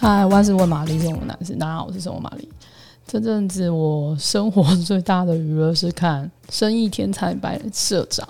[0.00, 2.48] 嗨，万事问玛丽，生活男士，大家好，我是生活玛丽。
[3.04, 6.24] 这阵子我生活最大的娱乐是看
[6.54, 8.26] 《生意天才白社长》，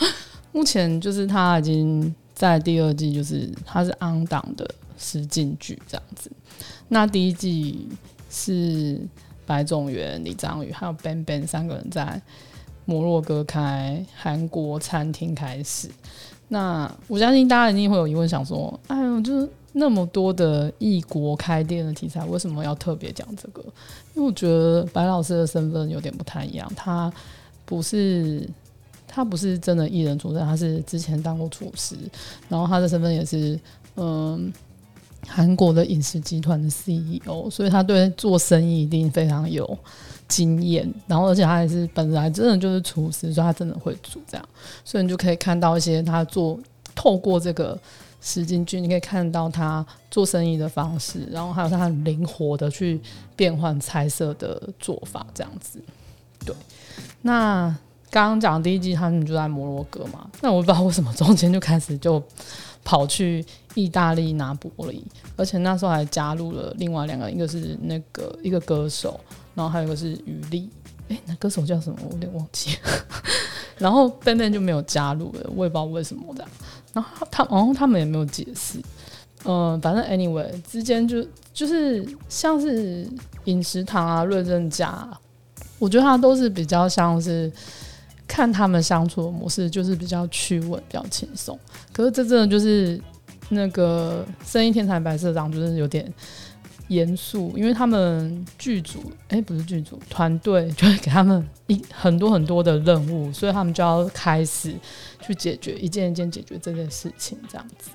[0.52, 6.30] 目前就是他已经在第二季，就是他是 on 档的实境剧这样子。
[6.88, 7.88] 那第一季
[8.28, 9.00] 是
[9.46, 12.20] 白种元、李章宇还有 Ben Ben 三个人在
[12.84, 15.88] 摩洛哥开韩国餐厅开始。
[16.50, 23.62] 那我相信大家一定会有疑问，想说：“哎就是那么多的异国开店的题材，为什么要特别讲这个？”
[24.14, 27.12] 因为我觉得白老师的身份有点不太一样，他
[27.64, 28.48] 不是
[29.06, 31.96] 他不是真的艺人出身，他是之前当过厨师，
[32.48, 33.58] 然后他的身份也是
[33.96, 34.52] 嗯
[35.26, 39.78] 韩国的饮食集团的 CEO，所以他对做生意一定非常有
[40.26, 44.48] 经验，然后而且他还是本来真的就是厨师，所以他真的会煮这样，
[44.84, 46.58] 所以你就可以看到一些他做
[46.94, 47.78] 透过这个
[48.20, 53.00] 石金俊，你可以看到他做生意的方式，然后还有他很灵活的去
[53.36, 55.80] 变换菜色的做法这样子。
[56.44, 56.54] 对，
[57.22, 57.68] 那
[58.10, 62.22] 刚刚讲第一季他们就在摩洛哥嘛，那我不知道为什么中间就开始就
[62.84, 63.44] 跑去
[63.74, 65.04] 意大利拿坡里，
[65.36, 69.20] 而且那时候还加入了另外两个，一个是那个一个歌手。
[69.54, 70.70] 然后还有一个是余力，
[71.08, 71.98] 哎，那歌手叫什么？
[72.04, 72.80] 我有点忘记了。
[73.76, 76.50] 然后笨笨就没有加入了，我也不知道为什么这样。
[77.30, 78.78] 他，哦他们也没有解释。
[79.44, 83.08] 嗯、反正 anyway 之间就就是像是
[83.44, 85.08] 饮食堂啊、论证家，
[85.78, 87.50] 我觉得他都是比较像是
[88.26, 91.58] 看他们相处的模式，就是比较趣味、比较轻松。
[91.92, 93.00] 可是这真的就是
[93.48, 96.12] 那个生意天才白社长，就是有点。
[96.88, 104.74] 严肃，因为他们剧组，哎、不是剧组，团队就会给他们一很多很多的任务，所以他们就要开始
[105.20, 107.90] 去解决一件一件解决这件事情，这样子。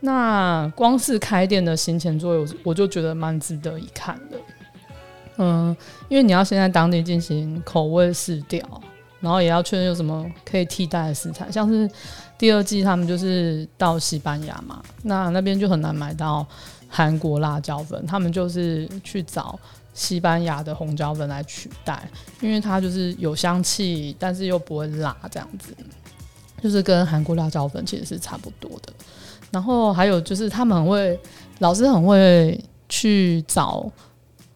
[0.00, 4.38] 那光是开店的行前作业，我就觉得蛮值得一看的。
[5.38, 5.76] 嗯，
[6.08, 8.60] 因为你要先在当地进行口味试调，
[9.20, 11.90] 然后也要确认有什么可以替代的食材，像是
[12.38, 16.46] 第二季他们就是到西班牙嘛，那那边就很难买到。
[16.88, 19.58] 韩国辣椒粉，他们就是去找
[19.92, 22.08] 西班牙的红椒粉来取代，
[22.40, 25.74] 因为它就是有香气，但是又不会辣，这样子，
[26.62, 28.92] 就是跟韩国辣椒粉其实是差不多的。
[29.50, 31.18] 然后还有就是他们很会，
[31.58, 33.84] 老师很会去找，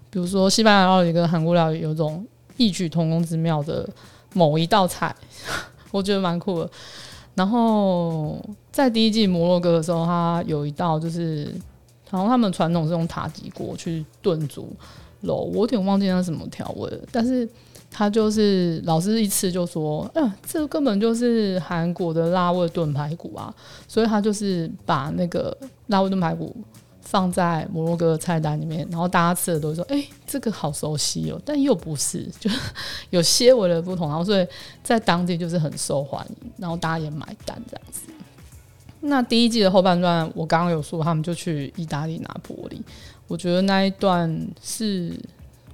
[0.09, 2.25] 比如说西班牙料理跟韩国料理有种
[2.57, 3.87] 异曲同工之妙的
[4.35, 5.15] 某一道菜，
[5.91, 6.71] 我觉得蛮酷的。
[7.35, 8.39] 然后
[8.73, 11.53] 在第一季摩洛哥的时候，他有一道就是。
[12.13, 14.69] 然后他们传统是用塔吉锅去炖煮
[15.21, 16.99] 肉，我有点忘记那什么调味了。
[17.13, 17.49] 但是
[17.89, 23.55] 他就是老师一吃就说：“嗯、呃，这根本就是韩国的辣味炖排骨啊！”
[23.87, 26.53] 所以他就是把那个辣味炖排骨
[27.11, 32.49] 放在摩洛哥的菜单里面，然后大家吃的都说：“哎、这个好熟悉哦！”但又不是， 就
[33.11, 34.09] 有些微的不同。
[34.09, 34.47] 然后所以
[34.85, 38.03] 在当地就是很受欢迎，然后大家也买单这样子。
[39.01, 42.79] 那第一季的后半段，我刚刚有说他们就去意大利拿玻璃，
[43.27, 45.13] 我觉得那一段是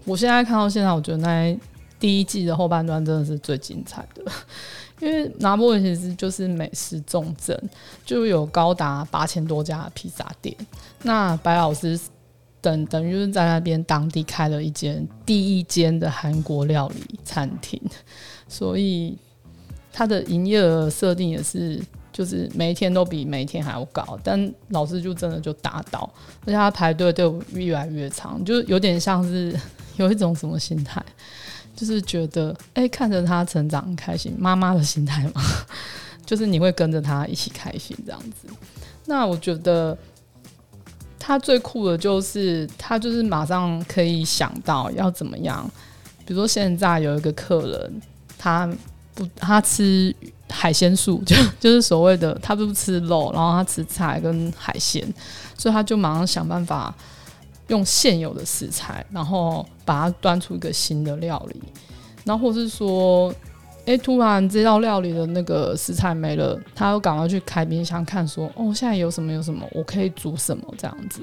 [0.06, 1.58] 我现在看到现在，我觉得那
[2.00, 4.24] 第一季的后半段真的是最精彩的，
[5.00, 7.58] 因为拿破仑其实就是美食重镇，
[8.04, 10.54] 就有高达八千多家披萨店。
[11.02, 11.98] 那白老师
[12.60, 17.80] 等等于是在那边当地开了一间第一间的韩国料理餐厅，
[18.48, 19.16] 所以
[19.92, 21.80] 他的营业额设定也是。
[22.12, 26.10] 就是每一天都比每一天还要高，但老师就真的就达到，
[26.44, 29.54] 而且他排队队伍越来越长，就有点像是
[29.98, 31.04] 有一种什么心态，
[31.76, 35.42] 就是觉得哎、看着他成长开心，妈妈的心态嘛，
[36.26, 38.48] 就是你会跟着他一起开心这样子。
[39.04, 39.96] 那我觉得
[41.18, 45.70] 他最酷的就是他就是马上可以想到要怎么样，
[46.24, 48.02] 比如说现在有一个客人，
[48.36, 48.68] 他
[49.14, 50.12] 不他吃。
[50.48, 55.02] 海鲜素就就是所谓的他不吃肉，然后他吃菜跟海鲜，
[55.58, 56.94] 所以他就马上想办法
[57.68, 61.60] 用现有的食材，然后把它端出一个新的料理，
[62.24, 63.34] 然后或是说。
[63.88, 71.20] 哎、突然这道料理的那个食材没了，他又赶快去开冰箱看，说哦，现在有什么有什么，我可以煮什么这样子，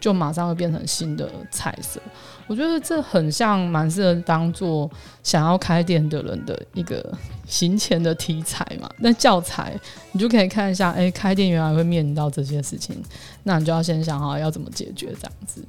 [0.00, 2.00] 就马上会变成新的菜色。
[2.46, 4.90] 我觉得这很像蛮适合当做
[5.22, 7.12] 想要开店的人的一个
[7.46, 8.90] 行前的题材嘛。
[8.98, 9.78] 那教材
[10.12, 13.02] 你就可以看一下，哎、开店原来会面临到这些事情，
[13.44, 15.64] 那你就要先想好要怎么解决这样子。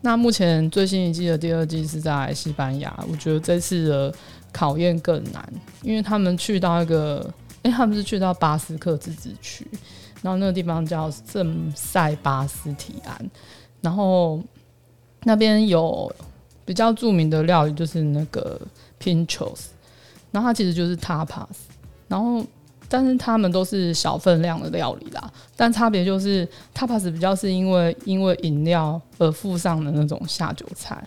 [0.00, 4.14] 那目前最新一季的第二季是在西班牙，我觉得这次的。
[4.52, 5.46] 考验更难，
[5.82, 7.30] 因为他们去到一个，
[7.60, 9.66] 哎、他们是去到巴斯克自治区，
[10.22, 13.30] 然后那个地方叫圣塞巴斯提安，
[13.82, 14.42] 然后
[15.24, 16.10] 那边有
[16.64, 18.58] 比较著名的料理就是那个
[18.98, 19.66] Pinchos，
[20.30, 21.46] 然后它其实就是 Tapas，
[22.08, 22.44] 然后
[22.88, 31.02] 但是他们都是小分量的料理啦，但差别就是 Tapas 比较是因为因为饮料而附上的那种下酒菜，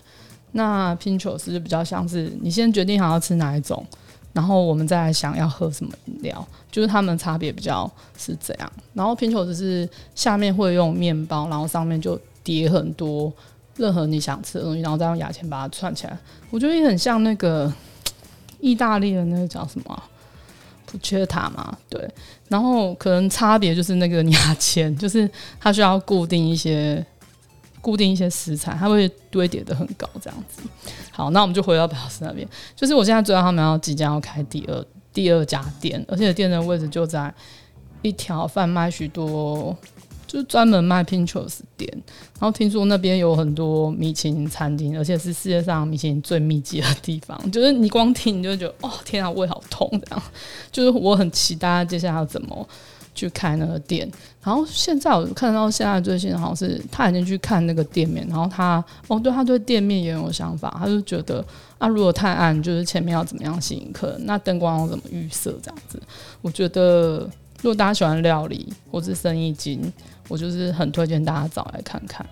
[0.51, 3.85] 那 Pinchos 就比较像是你先决定好要吃哪一种。
[4.31, 8.71] 然后我们再来想要喝什么饮料，就是他们差别比较是这样。
[8.93, 13.33] 然后拼球只是下面会用面包，然后上面就叠很多
[13.75, 16.15] 任何你想吃的东西，然后再用牙签把它串起来。
[16.51, 17.73] 我觉得也很像那个
[18.59, 20.03] 意大利的那个叫什么
[20.85, 22.09] 普切塔嘛，对。
[22.47, 25.29] 然后可能差别就是那个牙签， 就是
[25.59, 27.05] 它需要固定一些。
[27.81, 30.61] 固定一些食材，它会堆叠得很高，这样子。
[31.11, 32.45] 好，那我们就回到白老师那边，
[32.75, 37.33] 就是我现在知道他们要即将要开第二第二家店，而且店的位置就在
[38.01, 39.73] 一条贩卖许多，
[40.29, 41.91] 就是专门卖 Pinchos 店。
[42.39, 47.51] 然后听说那边有很多米其林餐厅，而且是世界上米其林最密集的地方。
[47.51, 50.23] 就是你光听你就觉得，哦，天啊，胃好痛这样。
[50.71, 52.67] 就是我很期待接下来要怎么。
[53.15, 54.09] 去开那个店，
[54.41, 61.43] 然后现在我看到现在最新好像是他已经去看那个店面，然后他哦，对他对店面也有想法，他就觉得
[61.79, 66.01] 啊，如果太暗，就是前面要怎么样吸引客人，那灯光要怎么预设这样子。
[66.41, 67.29] 我觉得
[67.61, 69.91] 如果大家喜欢料理或是生意经，
[70.27, 72.25] 我就是很推荐大家找来看看。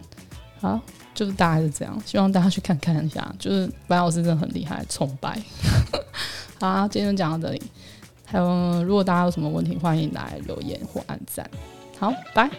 [0.59, 0.79] 好，
[1.13, 5.39] 就是大概是这样，希望大家去看看一下，就是白老师真的很厉害，崇拜。
[6.59, 7.61] 好，今天就讲到这里。
[8.25, 11.49] 还有，如果大家有什么问题，欢迎来留言或按赞。
[11.99, 12.49] 好，拜。